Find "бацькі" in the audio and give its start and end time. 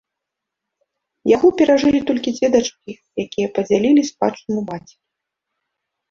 4.71-4.95